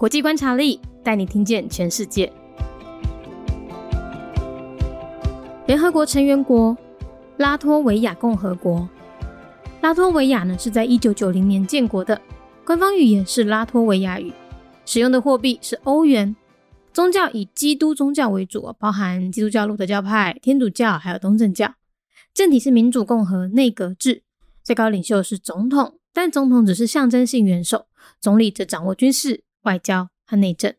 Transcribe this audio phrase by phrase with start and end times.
[0.00, 2.32] 国际观察力带你听见全世界。
[5.66, 6.74] 联合国成员国
[7.36, 8.88] 拉脱维亚共和国，
[9.82, 12.18] 拉脱维亚呢是在一九九零年建国的，
[12.64, 14.32] 官方语言是拉脱维亚语，
[14.86, 16.34] 使用的货币是欧元，
[16.94, 21.74] 宗教以基督宗教为主，包含基督教、路德教派、天主教还有东正教，
[22.32, 24.22] 政体是民主共和内阁制，
[24.64, 27.84] 最高领袖是总统，但总统只是象征性元首，
[28.18, 30.74] 总理则掌握军事、外交和内政。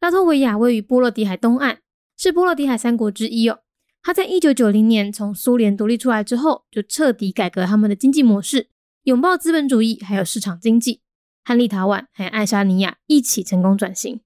[0.00, 1.78] 拉脱维亚位于波罗的海东岸，
[2.16, 3.60] 是波罗的海三国之一哦。
[4.02, 8.68] 他在一九九零年从苏联独立出来之后，就彻底改革他们的经济模式，
[9.04, 11.00] 拥抱资本主义，还有市场经济，
[11.42, 14.20] 和立陶宛还有爱沙尼亚一起成功转型。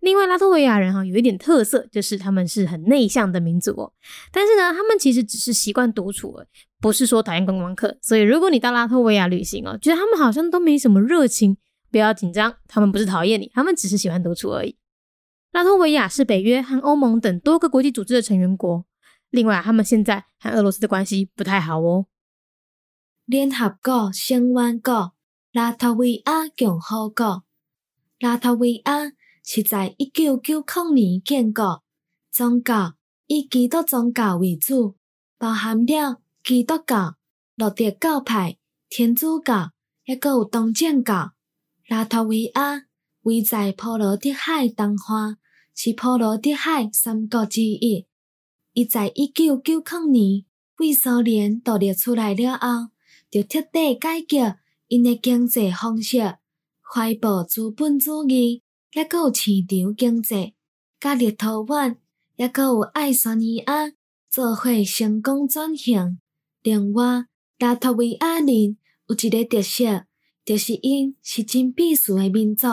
[0.00, 3.92] 另外，拉脱维亚人哈有一点特色，就是他们是很内向的民族哦。
[4.32, 6.36] 但是呢，他们其实只是习惯独处，
[6.80, 7.96] 不是说讨厌观光客。
[8.02, 11.56] 所以，如果你到拉脱维亚旅行哦，觉得他们好像都没什么热情，
[11.92, 14.78] 不要紧张，他们不是讨厌你，他们只是喜欢独处而已。
[15.52, 18.86] 拉脱维亚是北约和欧盟等多个国际组织的成员国。
[19.28, 22.06] 另外，他们现在和俄罗斯的关系不太好哦。
[23.26, 25.12] 联合国成员国
[25.52, 27.44] 拉脱维亚共和国，
[28.18, 29.12] 拉脱维亚
[29.44, 31.82] 是在一九九零年建国，
[32.30, 32.94] 宗教
[33.26, 34.96] 以基督宗教为主，
[35.36, 37.16] 包含了基督教、
[37.56, 38.56] 罗德教派、
[38.88, 39.72] 天主教，
[40.06, 41.32] 还有东正教。
[41.86, 42.84] 拉脱维亚
[43.22, 45.38] 位在波罗的海东岸。
[45.74, 48.06] 是波罗的海三国之一。
[48.74, 50.44] 伊在一九九零年
[50.76, 52.90] 为苏联独立出来了后，
[53.30, 54.56] 就彻底改革
[54.88, 56.36] 因的经济方式，
[56.82, 60.52] 怀抱资本主义，也个有市场经济，
[61.00, 61.96] 甲立陶宛，
[62.36, 63.92] 也个有爱沙尼亚
[64.28, 66.18] 做伙成功转型。
[66.62, 67.24] 另外，
[67.58, 68.76] 拉脱维亚人
[69.08, 70.04] 有一个特色，
[70.44, 72.66] 就是因是真必须的民族，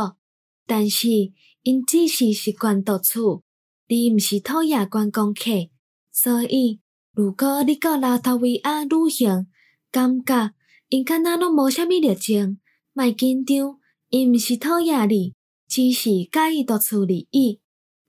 [0.66, 1.34] 但是。
[1.62, 3.44] 因只是习惯独处，
[3.90, 5.70] 而毋是讨厌观光客，
[6.10, 6.80] 所以
[7.14, 9.48] 如果你到拉脱维亚旅行，
[9.92, 10.54] 感觉
[10.88, 12.62] 因敢若拢无虾米热情，
[12.94, 13.78] 莫紧张，
[14.08, 15.36] 因毋是讨厌你，
[15.68, 17.60] 只是介意独处而已。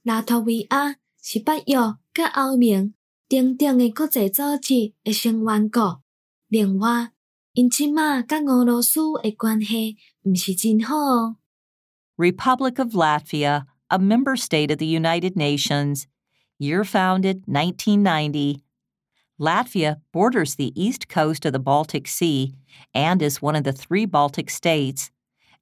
[0.05, 1.75] 拉脱维亚是北约
[2.15, 2.95] 甲欧盟
[3.29, 6.01] 等等的国际组织的成员国，
[6.47, 7.11] 另外
[7.54, 11.38] 因即马甲俄罗斯的关系毋是真好哦。
[12.18, 16.06] Republic of Latvia, a member state of the United Nations,
[16.60, 18.62] year founded 1990.
[19.40, 22.54] Latvia borders the east coast of the Baltic Sea
[22.94, 25.12] and is one of the three Baltic states.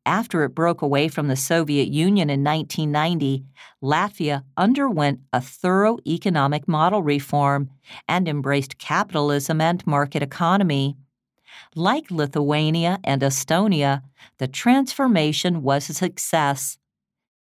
[0.06, 3.46] After it broke away from the Soviet Union in 1990,
[3.82, 7.70] Latvia underwent a thorough economic model reform
[8.08, 10.98] and embraced capitalism and market economy.
[11.75, 14.03] Like Lithuania and Estonia,
[14.39, 16.79] the transformation was a success.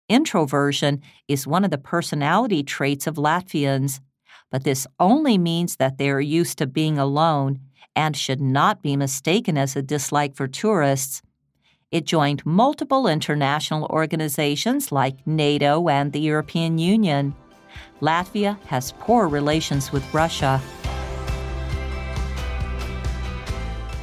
[0.08, 4.00] Introversion is one of the personality traits of Latvians,
[4.50, 7.60] but this only means that they are used to being alone
[7.94, 11.22] and should not be mistaken as a dislike for tourists.
[11.90, 17.34] It joined multiple international organizations like NATO and the European Union.
[18.00, 20.60] Latvia has poor relations with Russia.